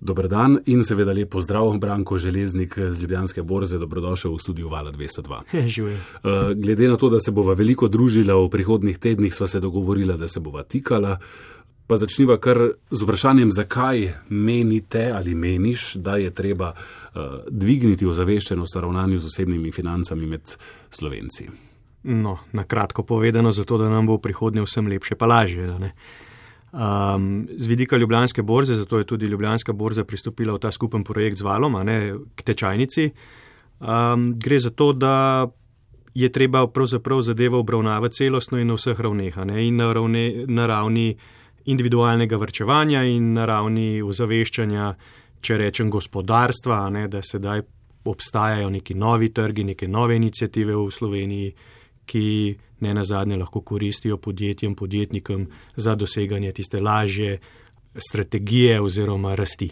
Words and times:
Dobr 0.00 0.28
dan 0.28 0.60
in 0.66 0.84
seveda 0.86 1.12
lepo 1.12 1.40
zdrav, 1.40 1.72
Branko 1.78 2.18
Železnik 2.18 2.78
z 2.78 3.00
Ljubljanske 3.00 3.42
borze, 3.42 3.78
dobrodošel 3.78 4.34
v 4.34 4.38
studiu 4.38 4.68
Vala 4.68 4.92
202. 4.92 5.66
Živijo. 5.66 5.96
Uh, 5.96 6.30
glede 6.54 6.88
na 6.88 6.96
to, 6.96 7.10
da 7.10 7.18
se 7.18 7.30
bova 7.30 7.54
veliko 7.54 7.88
družila 7.88 8.34
v 8.34 8.48
prihodnih 8.48 8.98
tednih, 8.98 9.34
sva 9.34 9.46
se 9.46 9.60
dogovorila, 9.60 10.16
da 10.16 10.28
se 10.28 10.40
bova 10.40 10.62
tikala. 10.62 11.18
Pa 11.86 11.96
začniva 11.96 12.36
kar 12.38 12.60
z 12.90 13.02
vprašanjem, 13.02 13.50
zakaj 13.50 14.12
menite 14.28 15.10
ali 15.14 15.34
meniš, 15.34 15.94
da 15.94 16.16
je 16.16 16.30
treba 16.30 16.72
uh, 16.72 17.22
dvigniti 17.50 18.06
ozaveščenost 18.06 18.76
o 18.76 18.80
ravnanju 18.80 19.18
z 19.18 19.26
osebnimi 19.26 19.72
financami 19.72 20.26
med 20.26 20.54
slovenci. 20.90 21.48
No, 22.02 22.38
na 22.52 22.64
kratko 22.64 23.02
povedano, 23.02 23.52
zato 23.52 23.78
da 23.78 23.88
nam 23.88 24.06
bo 24.06 24.16
v 24.16 24.22
prihodnje 24.28 24.62
vsem 24.62 24.86
lepše 24.86 25.18
pa 25.18 25.26
lažje. 25.26 25.66
Um, 26.72 27.48
z 27.56 27.66
vidika 27.66 27.96
Ljubljanske 27.96 28.42
borze, 28.42 28.74
zato 28.74 28.98
je 28.98 29.04
tudi 29.04 29.26
Ljubljanska 29.26 29.72
borza 29.72 30.04
pristopila 30.04 30.52
v 30.54 30.58
ta 30.58 30.72
skupen 30.72 31.04
projekt 31.04 31.38
z 31.38 31.42
valom, 31.42 31.78
ne 31.84 32.14
k 32.34 32.42
tečajnici. 32.42 33.10
Um, 33.80 34.34
gre 34.38 34.58
za 34.58 34.70
to, 34.70 34.92
da 34.92 35.46
je 36.14 36.28
treba 36.32 36.66
pravzaprav 36.66 37.22
zadevo 37.22 37.58
obravnavati 37.58 38.14
celostno 38.14 38.58
in 38.58 38.66
na 38.66 38.74
vseh 38.74 39.00
ravneh, 39.00 39.36
in 39.36 39.76
na, 39.76 39.92
ravne, 39.92 40.44
na 40.46 40.66
ravni 40.66 41.16
individualnega 41.64 42.36
vrčevanja 42.36 43.04
in 43.04 43.32
na 43.32 43.46
ravni 43.46 44.02
ozaveščanja, 44.02 44.92
če 45.40 45.56
rečem, 45.56 45.90
gospodarstva, 45.90 46.90
ne, 46.90 47.08
da 47.08 47.22
sedaj 47.22 47.62
obstajajo 48.04 48.70
neki 48.70 48.94
novi 48.94 49.32
trgi, 49.32 49.64
neke 49.64 49.88
nove 49.88 50.16
inicijative 50.16 50.76
v 50.76 50.90
Sloveniji 50.90 51.52
ki 52.08 52.56
ne 52.80 52.94
na 52.94 53.04
zadnje 53.04 53.36
lahko 53.36 53.60
koristijo 53.60 54.16
podjetjem, 54.16 54.74
podjetnikom 54.74 55.46
za 55.76 55.94
doseganje 55.94 56.52
tiste 56.52 56.80
lažje 56.80 57.38
strategije 57.96 58.80
oziroma 58.80 59.34
rasti. 59.34 59.70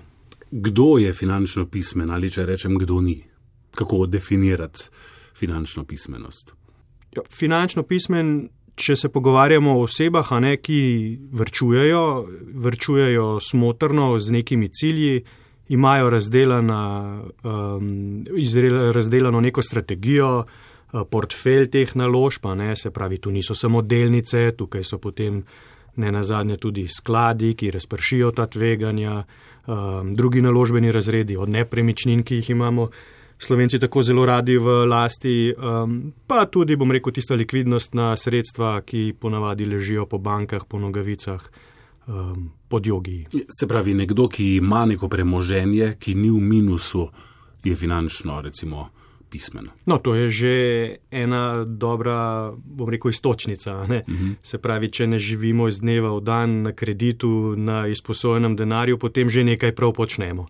Kdo 0.51 0.99
je 0.99 1.13
finančno 1.13 1.67
pismen 1.67 2.11
ali 2.11 2.31
če 2.31 2.47
rečem, 2.47 2.79
kdo 2.79 3.01
ni? 3.01 3.23
Kako 3.75 4.07
definirati 4.07 4.89
finančno 5.37 5.85
pismenost? 5.85 6.55
Jo, 7.17 7.23
ja, 7.23 7.31
finančno 7.31 7.83
pismen, 7.83 8.49
če 8.77 8.97
se 8.97 9.09
pogovarjamo 9.09 9.79
o 9.79 9.83
osebah, 9.85 10.31
ne, 10.41 10.57
ki 10.57 10.79
vrčujejo, 11.33 12.05
vrčujejo 12.67 13.27
smotrno 13.41 14.19
z 14.21 14.33
nekimi 14.33 14.69
cilji, 14.69 15.25
imajo 15.69 16.11
razdelana, 16.11 16.81
um, 17.45 18.25
razdelano 18.95 19.41
neko 19.41 19.63
strategijo, 19.63 20.45
Eh, 20.47 20.66
portfelj 20.93 21.71
teh 21.71 21.97
naložb, 21.97 22.47
ne, 22.57 22.77
se 22.77 22.91
pravi, 22.91 23.19
tu 23.19 23.31
niso 23.31 23.55
samo 23.55 23.83
delnice, 23.83 24.51
tukaj 24.57 24.85
so 24.85 24.99
potem 24.99 25.43
ne 25.97 26.13
na 26.13 26.25
zadnje 26.25 26.57
tudi 26.57 26.87
skladi, 26.89 27.55
ki 27.55 27.71
razpršijo 27.71 28.31
ta 28.31 28.47
tveganja, 28.47 29.25
um, 29.67 30.13
drugi 30.15 30.43
naložbeni 30.43 30.93
razredi 30.93 31.37
od 31.37 31.49
nepremičnin, 31.49 32.23
ki 32.23 32.35
jih 32.35 32.51
imamo. 32.51 32.91
Slovenci 33.39 33.79
tako 33.79 34.03
zelo 34.03 34.27
radi 34.27 34.57
v 34.59 34.87
lasti, 34.89 35.53
um, 35.53 36.13
pa 36.27 36.47
tudi, 36.47 36.77
bom 36.77 36.93
rekel, 36.93 37.13
tista 37.13 37.35
likvidnostna 37.35 38.15
sredstva, 38.17 38.81
ki 38.81 39.15
ponavadi 39.21 39.65
ležijo 39.65 40.07
po 40.07 40.19
bankah, 40.19 40.65
po 40.69 40.79
nogavicah, 40.79 41.51
um, 42.07 42.51
pod 42.69 42.87
jogi. 42.87 43.27
Se 43.49 43.69
pravi, 43.69 43.95
nekdo, 43.95 44.29
ki 44.29 44.55
ima 44.57 44.87
neko 44.87 45.09
premoženje, 45.09 45.97
ki 46.01 46.15
ni 46.15 46.31
v 46.31 46.41
minusu, 46.41 47.09
je 47.65 47.77
finančno, 47.77 48.41
recimo, 48.41 48.89
pismen. 49.37 49.69
No, 49.85 49.99
to 50.01 50.15
je 50.17 50.31
že 50.31 50.55
ena 51.13 51.65
dobra, 51.69 52.53
bom 52.57 52.89
rekel, 52.89 53.11
istočnica. 53.11 53.77
Uh 53.77 53.83
mhm. 53.83 54.01
-huh. 54.09 54.35
Se 54.41 54.59
pravi, 54.59 54.89
če 54.89 55.07
ne 55.07 55.19
živimo 55.19 55.69
iz 55.69 55.81
dneva 55.81 56.17
v 56.17 56.21
dan 56.21 56.63
na 56.63 56.73
kreditu, 56.73 57.55
na 57.57 57.87
izposojenem 57.87 58.57
denarju, 58.57 58.99
potem 58.99 59.29
že 59.29 59.45
nekaj 59.45 59.73
prav 59.73 59.93
počnemo. 59.93 60.47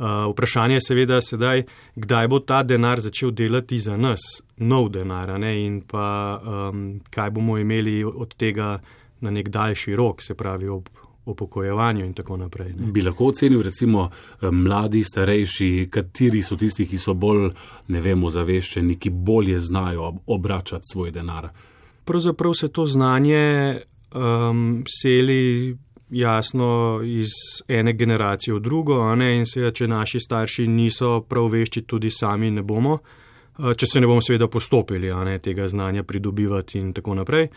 Uh, 0.00 0.06
vprašanje 0.32 0.74
je 0.74 0.80
seveda 0.80 1.20
sedaj, 1.20 1.62
kdaj 1.96 2.28
bo 2.28 2.38
ta 2.38 2.62
denar 2.62 3.00
začel 3.00 3.30
delati 3.30 3.78
za 3.78 3.96
nas, 3.96 4.20
nov 4.56 4.88
denar, 4.88 5.40
ne? 5.40 5.66
in 5.66 5.80
pa 5.80 6.40
um, 6.40 7.00
kaj 7.10 7.30
bomo 7.30 7.58
imeli 7.58 8.04
od 8.04 8.34
tega 8.34 8.80
na 9.20 9.30
nek 9.30 9.48
daljši 9.48 9.96
rok, 9.96 10.22
se 10.22 10.34
pravi 10.34 10.68
ob 10.68 10.88
upokojevanju 11.30 12.04
in 12.06 12.14
tako 12.14 12.36
naprej. 12.36 12.72
Ne. 12.72 12.92
Bi 12.92 13.02
lahko 13.02 13.30
ocenil, 13.32 13.62
recimo, 13.62 14.08
eh, 14.10 14.50
mladi, 14.50 15.04
starejši, 15.04 15.88
kateri 15.90 16.42
so 16.42 16.56
tisti, 16.56 16.86
ki 16.86 16.98
so 16.98 17.14
bolj, 17.14 17.50
ne 17.88 18.00
vemo, 18.00 18.30
zaveščeni, 18.30 18.98
ki 18.98 19.10
bolje 19.10 19.58
znajo 19.58 20.14
obračati 20.26 20.92
svoj 20.92 21.10
denar? 21.10 21.48
Pravzaprav 22.04 22.54
se 22.54 22.68
to 22.68 22.86
znanje 22.86 23.80
um, 24.14 24.84
seli 24.88 25.76
jasno 26.10 27.00
iz 27.04 27.28
ene 27.68 27.92
generacije 27.92 28.54
v 28.54 28.60
drugo, 28.60 29.14
ne, 29.14 29.36
in 29.38 29.46
seveda, 29.46 29.72
če 29.72 29.86
naši 29.88 30.20
starši 30.20 30.66
niso 30.66 31.20
prav 31.28 31.46
vešči, 31.52 31.82
tudi 31.82 32.10
sami 32.10 32.50
ne 32.50 32.62
bomo, 32.62 32.98
eh, 33.58 33.74
če 33.76 33.86
se 33.86 34.00
ne 34.00 34.06
bomo 34.06 34.22
seveda 34.22 34.48
postopili 34.48 35.14
ne, 35.24 35.38
tega 35.38 35.68
znanja 35.68 36.02
pridobivati 36.02 36.78
in 36.78 36.92
tako 36.92 37.14
naprej. 37.14 37.48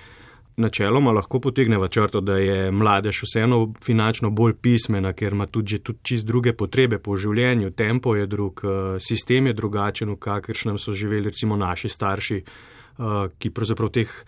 Načeloma 0.58 1.12
lahko 1.12 1.40
potegneva 1.40 1.88
črto, 1.88 2.22
da 2.22 2.38
je 2.38 2.72
mladež 2.72 3.24
vseeno 3.24 3.74
finančno 3.82 4.30
bolj 4.30 4.54
pismena, 4.62 5.14
ker 5.14 5.34
ima 5.34 5.48
tudi, 5.48 5.80
tudi 5.80 6.00
čist 6.04 6.28
druge 6.30 6.54
potrebe 6.54 7.00
po 7.00 7.18
življenju, 7.18 7.72
tempo 7.72 8.16
je 8.16 8.28
drug, 8.28 8.62
eh, 8.64 9.00
sistem 9.00 9.48
je 9.48 9.54
drugačen, 9.54 10.10
v 10.10 10.16
kakršnem 10.16 10.78
so 10.78 10.94
živeli 10.94 11.32
recimo 11.32 11.58
naši 11.58 11.90
starši, 11.90 12.38
eh, 12.38 13.28
ki 13.40 13.50
pravzaprav 13.50 13.90
teh 13.90 14.10
eh, 14.10 14.24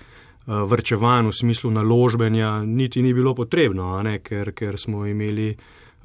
vrčevanj 0.47 1.29
v 1.29 1.33
smislu 1.33 1.71
naložbenja 1.71 2.65
niti 2.65 3.01
ni 3.01 3.13
bilo 3.13 3.35
potrebno, 3.35 4.01
ne, 4.03 4.19
ker, 4.19 4.51
ker 4.53 4.77
smo 4.77 5.05
imeli 5.05 5.55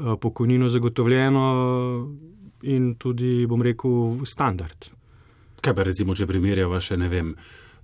pokojnino 0.01 0.69
zagotovljeno 0.69 1.43
in 2.63 2.95
tudi, 2.95 3.47
bom 3.47 3.63
rekel, 3.63 4.25
standard. 4.25 4.89
Kaj 5.61 5.75
pa 5.75 5.85
recimo, 5.85 6.15
če 6.17 6.27
primerjava 6.27 6.81
še 6.81 6.97
ne 6.97 7.09
vem, 7.09 7.35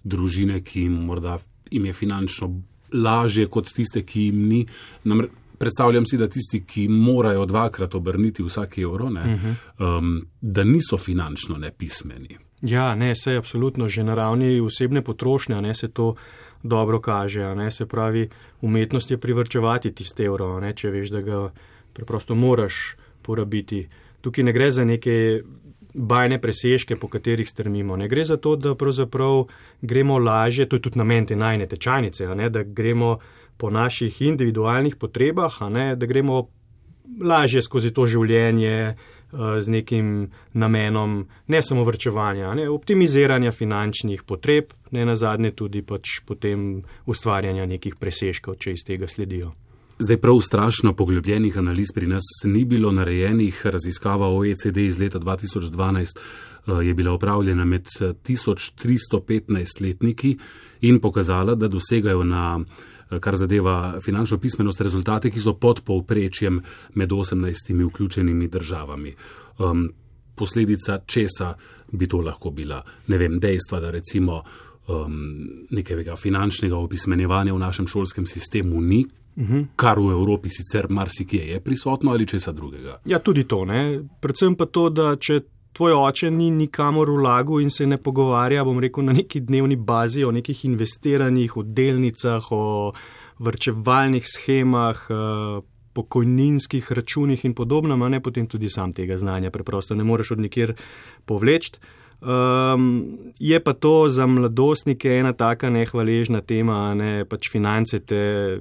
družine, 0.04 0.62
ki 0.64 0.88
morda 0.88 1.36
jim 1.71 1.87
je 1.87 1.93
finančno 1.93 2.50
lažje 2.93 3.47
kot 3.47 3.72
tiste, 3.75 4.03
ki 4.03 4.28
jim 4.28 4.49
ni. 4.49 4.66
Namre, 5.04 5.28
predstavljam 5.59 6.06
si, 6.06 6.19
da 6.19 6.28
tisti, 6.28 6.62
ki 6.65 6.88
morajo 6.88 7.47
dvakrat 7.47 7.94
obrniti 7.94 8.43
vsak 8.43 8.78
evro, 8.78 9.10
ne, 9.10 9.21
uh 9.21 9.27
mhm. 9.27 9.53
-huh. 9.78 9.99
um, 9.99 10.27
da 10.41 10.65
niso 10.65 10.99
finančno 10.99 11.59
nepismeni. 11.59 12.38
Ja, 12.62 12.94
ne, 12.94 13.15
se 13.15 13.32
je 13.32 13.38
absolutno 13.38 13.88
že 13.88 14.04
na 14.04 14.15
ravni 14.15 14.60
osebne 14.60 15.03
potrošnje, 15.03 15.62
ne 15.62 15.75
se 15.75 15.88
to 15.88 16.15
dobro 16.62 17.00
kaže. 17.00 17.54
Ne, 17.54 17.71
se 17.71 17.87
pravi, 17.87 18.28
umetnost 18.60 19.10
je 19.10 19.19
privrčevati 19.19 19.94
tiste 19.94 20.25
evro, 20.25 20.60
ne, 20.60 20.75
če 20.75 20.91
veš, 20.91 21.10
da 21.10 21.21
ga 21.21 21.50
preprosto 21.93 22.34
moraš 22.34 22.97
porabiti. 23.22 23.88
Tukaj 24.21 24.44
ne 24.44 24.53
gre 24.53 24.71
za 24.71 24.84
neke 24.84 25.43
bajne 25.97 26.41
presežke, 26.41 26.97
po 26.97 27.09
katerih 27.09 27.49
strmimo. 27.49 27.97
Ne 27.97 28.09
gre 28.09 28.25
za 28.25 28.37
to, 28.37 28.57
da 28.57 28.75
pravzaprav 28.75 29.47
gremo 29.83 30.19
lažje, 30.19 30.69
to 30.69 30.77
je 30.77 30.83
tudi 30.83 30.99
namen 30.99 31.27
te 31.27 31.37
najne 31.37 31.67
tečajnice, 31.67 32.29
ne, 32.37 32.51
da 32.51 32.62
gremo 32.62 33.19
po 33.57 33.71
naših 33.71 34.23
individualnih 34.23 34.97
potrebah, 34.97 35.61
ne, 35.71 35.97
da 35.97 36.07
gremo 36.07 36.47
lažje 37.23 37.62
skozi 37.62 37.91
to 37.95 38.07
življenje 38.07 38.93
uh, 38.93 39.59
z 39.61 39.73
nekim 39.73 40.31
namenom 40.53 41.27
ne 41.49 41.62
samo 41.62 41.84
vrčevanja, 41.84 42.55
ne, 42.55 42.69
optimiziranja 42.69 43.53
finančnih 43.53 44.23
potreb, 44.23 44.75
ne 44.91 45.07
na 45.07 45.17
zadnje 45.17 45.55
tudi 45.57 45.83
pač 45.83 46.21
potem 46.27 46.83
ustvarjanja 47.07 47.67
nekih 47.67 47.97
presežkov, 48.01 48.59
če 48.61 48.77
iz 48.77 48.84
tega 48.84 49.09
sledijo. 49.09 49.55
Zdaj 49.99 50.17
prav 50.17 50.41
strašno 50.41 50.93
poglobljenih 50.93 51.59
analiz 51.59 51.87
pri 51.95 52.07
nas 52.07 52.23
ni 52.45 52.65
bilo 52.65 52.93
narejenih. 52.93 53.67
Raziskava 53.67 54.29
OECD 54.29 54.77
iz 54.77 54.99
leta 54.99 55.19
2012 55.19 56.05
eh, 56.05 56.11
je 56.87 56.95
bila 56.95 57.12
upravljena 57.12 57.65
med 57.65 57.84
1315 57.84 60.31
eh, 60.31 60.37
in 60.81 61.01
pokazala, 61.01 61.55
da 61.55 61.69
dosegajo 61.69 62.25
na 62.25 62.61
eh, 63.11 63.21
kar 63.21 63.37
zadeva 63.37 64.01
finančno 64.01 64.39
pismenost 64.39 64.81
rezultate, 64.81 65.31
ki 65.31 65.41
so 65.41 65.55
pod 65.55 65.81
povprečjem 65.81 66.61
med 66.95 67.11
18 67.11 67.89
vključenimi 67.89 68.49
državami. 68.49 69.15
Um, 69.59 69.92
posledica 70.34 71.01
česa 71.07 71.54
bi 71.92 72.07
to 72.07 72.21
lahko 72.21 72.51
bila? 72.51 72.83
Ne 73.07 73.16
vem, 73.16 73.41
dejstva, 73.41 73.81
da 73.81 73.91
recimo 73.91 74.42
um, 74.89 75.49
nekega 75.71 76.16
finančnega 76.16 76.77
opismenjevanja 76.77 77.54
v 77.54 77.59
našem 77.59 77.87
šolskem 77.87 78.27
sistemu 78.27 78.81
ni, 78.81 79.07
-huh. 79.36 79.66
kar 79.77 79.98
v 79.98 80.10
Evropi 80.10 80.48
sicer 80.48 80.86
marsikje 80.88 81.48
je 81.48 81.60
prisotno 81.60 82.10
ali 82.10 82.27
česa 82.27 82.53
drugega. 82.53 83.00
Ja, 83.04 83.18
tudi 83.18 83.44
to. 83.44 83.65
Ne? 83.65 84.00
Predvsem 84.21 84.54
pa 84.54 84.66
to, 84.66 84.88
da 84.91 85.16
če 85.16 85.41
tvoj 85.72 85.92
oče 85.92 86.30
ni 86.30 86.50
nikamor 86.50 87.10
v 87.10 87.22
lagu 87.22 87.60
in 87.60 87.71
se 87.71 87.86
ne 87.86 87.97
pogovarja, 87.97 88.65
bom 88.65 88.80
rekel, 88.80 89.04
na 89.04 89.12
neki 89.12 89.41
dnevni 89.41 89.77
bazi 89.77 90.24
o 90.24 90.30
nekih 90.30 90.65
investiranjih, 90.65 91.56
o 91.56 91.62
delnicah, 91.62 92.53
o 92.53 92.92
vrčevalnih 93.38 94.24
schemah. 94.27 94.97
Uh, 95.10 95.65
pokojninskih 95.97 96.92
računih 96.92 97.44
in 97.44 97.54
podobno, 97.54 97.97
ne 98.09 98.21
potem 98.21 98.47
tudi 98.47 98.68
sam 98.68 98.92
tega 98.92 99.16
znanja 99.16 99.50
preprosto 99.50 99.94
ne 99.94 100.04
moreš 100.04 100.30
od 100.30 100.41
nikjer 100.41 100.74
povleči. 101.24 101.72
Um, 102.21 103.15
je 103.39 103.60
pa 103.60 103.72
to 103.72 104.09
za 104.09 104.27
mladostnike 104.27 105.09
ena 105.09 105.32
taka 105.32 105.71
nehvaležna 105.71 106.41
tema, 106.41 106.94
ne 106.94 107.24
pač 107.24 107.50
finance 107.53 108.00
te 108.00 108.59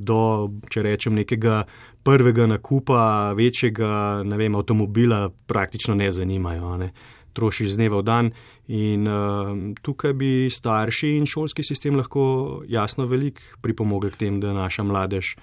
do, 0.00 0.50
če 0.70 0.82
rečem, 0.82 1.14
nekega 1.14 1.62
prvega 2.02 2.46
nakupa 2.46 3.32
večjega, 3.36 4.22
vem, 4.36 4.54
avtomobila 4.56 5.28
praktično 5.46 5.94
ne 5.94 6.10
zanimajo. 6.10 6.76
Ne. 6.76 6.92
Trošiš 7.32 7.72
z 7.72 7.80
dneva 7.80 8.02
v 8.02 8.04
dan 8.04 8.30
in 8.68 9.08
uh, 9.08 9.52
tukaj 9.80 10.12
bi 10.12 10.50
starši 10.52 11.16
in 11.16 11.26
šolski 11.26 11.64
sistem 11.64 11.96
lahko 11.96 12.62
jasno 12.68 13.06
velik 13.08 13.40
pripomogli 13.64 14.12
k 14.12 14.20
tem, 14.26 14.40
da 14.40 14.52
naša 14.52 14.84
mladež 14.84 15.36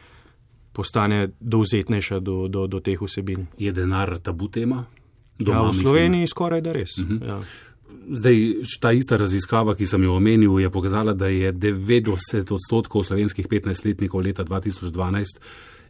postane 0.74 1.31
dovzetnejša 1.40 2.19
do, 2.19 2.48
do, 2.48 2.68
do 2.68 2.80
teh 2.80 3.01
vsebin. 3.01 3.48
Je 3.57 3.72
denar 3.74 4.19
tabu 4.22 4.48
tema? 4.54 4.86
Doma, 5.40 5.57
ja, 5.57 5.69
v 5.69 5.74
Sloveniji 5.74 6.28
mislim. 6.28 6.28
skoraj 6.28 6.62
da 6.62 6.72
res. 6.74 6.98
Uh 6.98 7.06
mhm. 7.06 7.18
-huh. 7.18 7.28
ja. 7.28 7.40
Zdaj, 8.10 8.38
ta 8.82 8.92
ista 8.92 9.18
raziskava, 9.18 9.76
ki 9.78 9.86
sem 9.86 10.04
jo 10.04 10.16
omenil, 10.18 10.60
je 10.60 10.70
pokazala, 10.74 11.14
da 11.14 11.28
je 11.30 11.52
90 11.54 12.54
odstotkov 12.56 13.04
slovenskih 13.06 13.48
15-letnikov 13.48 14.24
leta 14.26 14.44
2012 14.44 15.44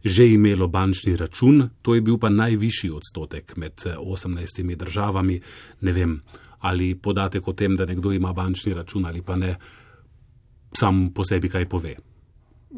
že 0.03 0.29
imelo 0.31 0.67
bančni 0.67 1.15
račun, 1.17 1.69
to 1.81 1.95
je 1.95 2.01
bil 2.01 2.17
pa 2.17 2.29
najvišji 2.29 2.91
odstotek 2.91 3.57
med 3.57 3.83
18 3.83 4.75
državami. 4.75 5.41
Ne 5.81 5.91
vem, 5.91 6.21
ali 6.59 6.95
podatek 6.95 7.47
o 7.47 7.53
tem, 7.53 7.75
da 7.75 7.85
nekdo 7.85 8.11
ima 8.11 8.33
bančni 8.33 8.73
račun 8.73 9.05
ali 9.05 9.21
pa 9.21 9.35
ne, 9.35 9.55
sam 10.71 11.09
po 11.13 11.23
sebi 11.23 11.49
kaj 11.49 11.69
pove. 11.69 11.95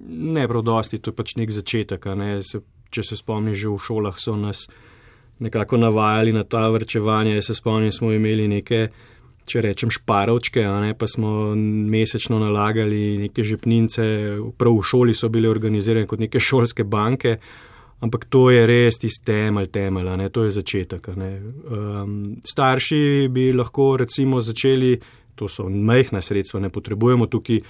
Ne, 0.08 0.48
prav 0.48 0.62
dosti, 0.62 1.00
to 1.00 1.12
je 1.12 1.16
pač 1.16 1.36
nek 1.36 1.52
začetek. 1.52 2.06
Ne? 2.16 2.42
Se, 2.44 2.62
če 2.90 3.04
se 3.04 3.18
spomniš, 3.18 3.60
že 3.60 3.70
v 3.70 3.80
šolah 3.86 4.20
so 4.20 4.36
nas 4.36 4.68
nekako 5.40 5.78
navajali 5.78 6.34
na 6.34 6.44
ta 6.44 6.70
vrčevanje. 6.70 7.36
Jaz 7.36 7.52
se 7.52 7.56
spomnim, 7.56 7.92
smo 7.92 8.12
imeli 8.14 8.48
neke, 8.48 8.88
če 9.48 9.62
rečem, 9.66 9.92
šparovčke, 9.94 10.64
ne, 10.84 10.94
pa 10.98 11.08
smo 11.10 11.52
mesečno 11.56 12.40
nalagali 12.42 13.18
neke 13.26 13.46
žepnince, 13.48 14.06
prav 14.58 14.78
v 14.80 14.88
šoli 14.88 15.16
so 15.18 15.30
bile 15.34 15.50
organizirane 15.52 16.10
kot 16.10 16.22
neke 16.24 16.40
šolske 16.40 16.84
banke. 16.84 17.38
Ampak 18.02 18.26
to 18.34 18.48
je 18.50 18.64
res 18.66 18.98
tisti 18.98 19.28
temelj, 19.30 19.70
temelj, 19.70 20.10
ne, 20.18 20.30
to 20.34 20.48
je 20.48 20.56
začetek. 20.56 21.12
Um, 21.14 22.16
starši 22.42 23.30
bi 23.30 23.52
lahko 23.54 23.94
recimo 24.02 24.42
začeli, 24.42 24.96
to 25.38 25.50
so 25.50 25.68
majhna 25.70 26.22
sredstva, 26.22 26.64
ne 26.64 26.72
potrebujemo 26.74 27.30
tukaj 27.30 27.62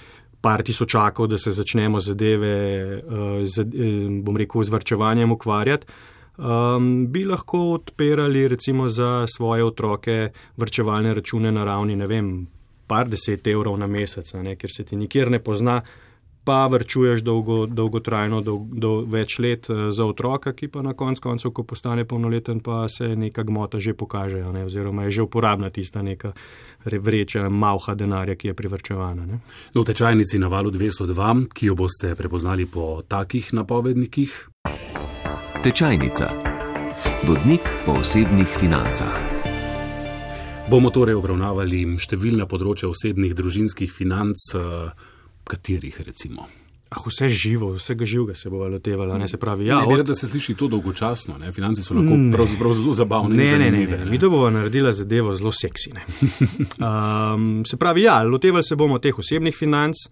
par 0.42 0.64
tisočakov, 0.64 1.28
da 1.30 1.38
se 1.38 1.52
začnemo 1.52 2.00
zadeve, 2.00 2.54
uh, 2.96 3.36
z, 3.44 3.66
um, 3.68 4.22
bom 4.24 4.40
rekel, 4.40 4.64
z 4.64 4.72
vrčevanjem 4.72 5.36
ukvarjati 5.36 6.10
um, 6.42 7.06
bi 7.12 7.24
lahko 7.24 7.72
odpirali 7.72 8.48
recimo 8.48 8.88
za 8.88 9.26
svoje 9.36 9.64
otroke 9.64 10.30
vrčevalne 10.56 11.14
račune 11.14 11.52
na 11.52 11.64
ravni, 11.64 11.96
ne 11.96 12.06
vem, 12.06 12.46
par 12.86 13.08
deset 13.08 13.46
evrov 13.46 13.78
na 13.78 13.86
mesec, 13.86 14.34
ne, 14.34 14.56
ker 14.56 14.70
se 14.70 14.84
ti 14.84 14.96
nikjer 14.96 15.30
ne 15.30 15.38
pozna, 15.38 15.80
pa 16.44 16.66
vrčuješ 16.66 17.22
dolgo, 17.22 17.66
dolgotrajno, 17.70 18.40
do, 18.42 18.56
do 18.66 18.90
več 19.06 19.38
let 19.38 19.68
uh, 19.70 19.86
za 19.94 20.04
otroka, 20.04 20.52
ki 20.52 20.68
pa 20.74 20.82
na 20.82 20.94
konc 20.98 21.22
koncev, 21.22 21.52
ko 21.54 21.62
postane 21.62 22.04
polnoleten, 22.04 22.60
pa 22.60 22.88
se 22.90 23.14
neka 23.16 23.46
gmota 23.46 23.78
že 23.78 23.94
pokaže, 23.94 24.42
ne, 24.42 24.66
oziroma 24.66 25.06
je 25.06 25.18
že 25.20 25.22
uporabna 25.22 25.70
tista 25.70 26.02
neka 26.02 26.32
vreča 26.84 27.46
malha 27.48 27.94
denarja, 27.94 28.34
ki 28.34 28.50
je 28.50 28.58
privrčevana. 28.58 29.26
Ne. 29.26 29.38
No, 29.74 29.86
v 29.86 29.86
tečajnici 29.86 30.42
na 30.42 30.50
valu 30.50 30.74
202, 30.74 31.46
ki 31.54 31.70
jo 31.70 31.78
boste 31.78 32.16
prepoznali 32.18 32.66
po 32.66 33.06
takih 33.06 33.54
napovednikih. 33.54 35.11
Tečajnica. 35.62 36.26
Vodnik 37.22 37.62
po 37.86 37.92
osebnih 37.92 38.50
financah. 38.58 39.14
Bomo 40.66 40.90
torej 40.90 41.14
obravnavali 41.14 41.84
številna 42.02 42.48
področja 42.50 42.88
osebnih 42.90 43.30
družinskih 43.38 43.86
financ, 43.86 44.42
eh, 44.58 44.90
katerih 45.46 46.00
recimo. 46.02 46.48
Ah, 46.90 46.98
vse 47.06 47.30
živo, 47.30 47.70
vsega 47.78 48.02
živega 48.02 48.34
se 48.34 48.50
bo 48.50 48.66
lotevalo. 48.66 49.14
Ne, 49.14 49.30
se 49.30 49.38
pravi, 49.38 49.70
ja, 49.70 49.78
ne, 49.86 49.86
od... 49.86 50.02
da 50.02 50.18
se 50.18 50.26
sliši 50.26 50.58
to 50.58 50.66
dolgočasno, 50.66 51.38
ne? 51.38 51.54
financi 51.54 51.86
so 51.86 51.94
lahko 51.94 52.18
pravzaprav 52.34 52.74
zelo 52.74 52.98
zabavne. 52.98 53.38
Ne, 53.38 53.54
ne, 53.54 53.70
ne, 53.70 53.86
ne, 53.86 54.10
mi 54.10 54.18
to 54.18 54.34
bomo 54.34 54.50
naredili 54.50 54.90
zadevo 54.90 55.30
zelo 55.38 55.54
seksine. 55.54 56.02
um, 56.82 57.62
se 57.70 57.78
pravi, 57.78 58.02
ja, 58.02 58.18
lotevali 58.26 58.66
se 58.66 58.74
bomo 58.74 58.98
teh 58.98 59.14
osebnih 59.14 59.54
financ, 59.54 60.08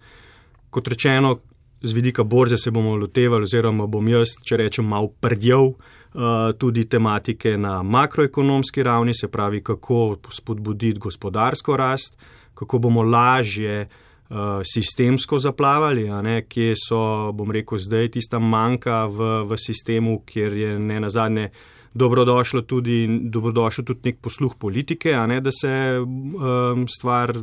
kot 0.71 0.87
rečeno, 0.87 1.41
z 1.81 1.93
vidika 1.93 2.23
borze 2.23 2.57
se 2.57 2.71
bomo 2.71 2.95
lotevali, 2.95 3.43
oziroma 3.43 3.87
bom 3.87 4.07
jaz, 4.07 4.35
če 4.45 4.59
rečem, 4.61 4.85
mal 4.85 5.09
prdjev 5.21 5.71
uh, 5.71 6.53
tudi 6.57 6.85
tematike 6.85 7.55
na 7.57 7.81
makroekonomski 7.83 8.83
ravni, 8.83 9.15
se 9.17 9.27
pravi, 9.27 9.63
kako 9.63 10.17
spodbuditi 10.29 10.99
gospodarsko 10.99 11.77
rast, 11.77 12.17
kako 12.53 12.79
bomo 12.79 13.03
lažje 13.03 13.87
uh, 13.87 14.61
sistemsko 14.73 15.39
zaplavali, 15.39 16.05
kje 16.47 16.73
so, 16.77 17.31
bom 17.33 17.51
rekel, 17.51 17.81
zdaj 17.81 18.11
tista 18.17 18.39
manjka 18.39 19.05
v, 19.09 19.33
v 19.49 19.57
sistemu, 19.57 20.19
kjer 20.25 20.57
je 20.57 20.79
ne 20.79 20.99
na 20.99 21.09
zadnje. 21.09 21.49
Dobrodošlo 21.93 22.61
tudi, 22.61 23.03
dobrodošlo 23.27 23.83
tudi 23.83 23.99
nek 24.05 24.21
posluh 24.23 24.53
politike, 24.55 25.11
ne, 25.27 25.41
da 25.43 25.51
se 25.51 25.71
um, 25.99 26.85
stvar, 26.87 27.33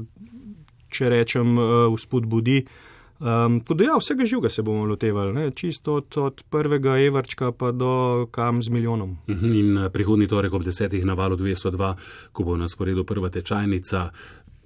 če 0.89 1.11
rečem, 1.13 1.59
uh, 1.59 1.99
spodbudi. 2.01 2.63
Uh, 2.63 2.88
Um, 3.19 3.61
tudi 3.61 3.85
ja, 3.85 3.97
vsega 3.99 4.25
živega 4.25 4.49
se 4.49 4.63
bomo 4.63 4.85
lotevali, 4.85 5.33
ne? 5.33 5.51
čisto 5.51 5.95
od, 5.95 6.17
od 6.17 6.43
prvega 6.51 6.99
evrčka 6.99 7.53
pa 7.53 7.73
do 7.73 8.27
kam 8.31 8.63
z 8.63 8.69
milijonom. 8.69 9.17
Mhm, 9.29 9.55
in 9.55 9.79
eh, 9.79 9.91
prihodni 9.91 10.27
torek 10.27 10.55
ob 10.55 10.63
desetih 10.63 11.05
na 11.05 11.15
valu 11.19 11.37
202, 11.37 11.95
ko 12.33 12.45
bo 12.45 12.57
na 12.57 12.69
sporedu 12.69 13.05
prva 13.05 13.29
tečajnica, 13.29 14.11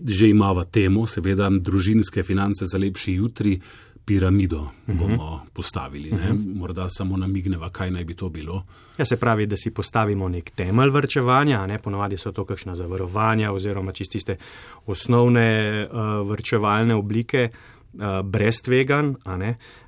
že 0.04 0.28
imava 0.28 0.64
temo, 0.64 1.06
seveda, 1.06 1.48
družinske 1.48 2.22
finance 2.22 2.66
za 2.66 2.78
lepši 2.78 3.14
jutri. 3.14 3.60
Piramido 4.04 4.66
mhm. 4.88 4.98
bomo 4.98 5.24
uh 5.24 5.30
-huh. 5.30 5.52
postavili, 5.52 6.10
uh 6.10 6.18
-huh. 6.18 6.58
morda 6.58 6.88
samo 6.90 7.16
namigneva, 7.16 7.70
kaj 7.70 7.90
naj 7.90 8.04
bi 8.04 8.14
to 8.14 8.28
bilo. 8.28 8.64
Ja, 8.98 9.04
se 9.04 9.16
pravi, 9.16 9.46
da 9.46 9.56
si 9.56 9.70
postavimo 9.70 10.28
nek 10.28 10.50
temelj 10.50 10.90
vrčevanja, 10.90 11.66
ne 11.66 11.78
ponovadi 11.78 12.18
so 12.18 12.32
to 12.32 12.44
kakšna 12.44 12.74
zavarovanja 12.74 13.52
oziroma 13.52 13.92
čististe 13.92 14.36
osnovne 14.86 15.88
uh, 15.92 16.28
vrčevalne 16.28 16.94
oblike. 16.94 17.50
Uh, 17.92 18.22
brez 18.24 18.62
tvegan. 18.64 19.16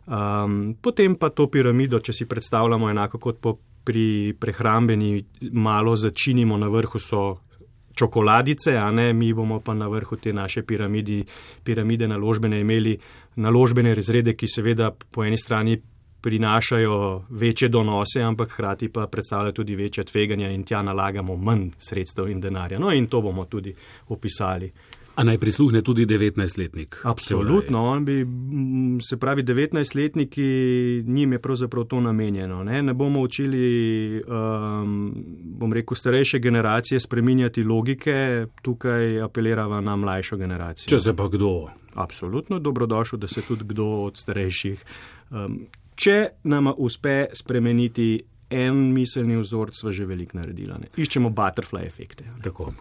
Um, 0.05 0.75
potem 0.77 1.15
pa 1.17 1.31
to 1.33 1.47
piramido, 1.49 2.03
če 2.05 2.13
si 2.13 2.27
predstavljamo 2.29 2.91
enako 2.91 3.19
kot 3.19 3.39
pri 3.85 4.35
prehrambeni, 4.41 5.25
malo 5.53 5.97
začinimo 5.97 6.59
na 6.61 6.69
vrhu 6.69 7.01
so 7.01 7.23
čokoladice, 7.95 8.73
mi 9.15 9.33
bomo 9.33 9.61
pa 9.61 9.75
na 9.75 9.89
vrhu 9.89 10.17
te 10.17 10.33
naše 10.33 10.63
piramidi, 10.63 11.25
piramide 11.65 12.09
naložbene 12.09 12.61
imeli 12.61 12.99
naložbene 13.37 13.95
razrede, 13.95 14.35
ki 14.35 14.49
seveda 14.49 14.91
po 14.91 15.25
eni 15.25 15.39
strani 15.39 15.81
prinašajo 16.25 17.25
večje 17.31 17.69
donose, 17.69 18.23
ampak 18.23 18.51
hkrati 18.51 18.89
pa 18.89 19.07
predstavljajo 19.07 19.53
tudi 19.53 19.77
večje 19.77 20.05
tveganja 20.05 20.51
in 20.51 20.65
tja 20.65 20.83
nalagamo 20.83 21.37
manj 21.37 21.71
sredstev 21.79 22.29
in 22.29 22.41
denarja. 22.41 22.79
No 22.79 22.93
in 22.93 23.07
to 23.07 23.21
bomo 23.21 23.45
tudi 23.45 23.75
opisali. 24.09 24.73
A 25.15 25.23
naj 25.25 25.39
prisluhne 25.39 25.83
tudi 25.83 26.07
19-letnik? 26.07 26.97
Absolutno, 27.05 27.85
on 27.87 28.05
bi, 28.05 28.27
se 29.03 29.17
pravi, 29.17 29.43
19-letniki, 29.43 30.47
njim 31.07 31.33
je 31.33 31.39
pravzaprav 31.39 31.85
to 31.85 32.01
namenjeno. 32.01 32.65
Ne, 32.65 32.83
ne 32.83 32.95
bomo 32.95 33.21
učili, 33.21 34.23
um, 34.23 35.15
bom 35.45 35.73
rekel, 35.73 35.95
starejše 35.95 36.39
generacije 36.39 37.01
spreminjati 37.01 37.63
logike, 37.63 38.47
tukaj 38.63 39.23
apelirava 39.23 39.81
na 39.81 39.97
mlajšo 39.97 40.37
generacijo. 40.37 40.89
Če 40.89 41.01
se 41.01 41.17
pa 41.17 41.29
kdo? 41.29 41.69
Absolutno, 41.95 42.59
dobrodošel, 42.59 43.19
da 43.19 43.27
se 43.27 43.43
tudi 43.43 43.65
kdo 43.65 43.87
od 43.87 44.19
starejših. 44.19 44.85
Um, 45.31 45.67
če 45.95 46.29
nama 46.43 46.75
uspe 46.75 47.27
spremeniti 47.33 48.25
en 48.51 48.81
miselni 48.93 49.37
vzorc 49.41 49.77
smo 49.81 49.93
že 49.93 50.07
veliko 50.07 50.39
naredili. 50.39 50.73
Ne. 50.81 50.91
Iščemo 50.97 51.31
butterfly 51.31 51.87
efekte. 51.87 52.29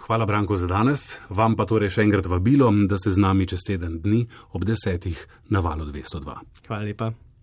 Hvala, 0.05 0.25
Branko, 0.25 0.55
za 0.55 0.67
danes. 0.67 1.19
Vam 1.29 1.55
pa 1.55 1.65
torej 1.69 1.93
še 1.95 2.07
enkrat 2.07 2.27
vabilo, 2.29 2.71
da 2.89 2.99
ste 2.99 3.13
z 3.15 3.23
nami 3.23 3.47
čez 3.49 3.65
teden 3.67 3.99
dni 4.03 4.25
ob 4.53 4.65
desetih 4.67 5.19
na 5.49 5.63
valu 5.63 5.87
202. 5.89 6.39
Hvala 6.67 6.83
lepa. 6.83 7.13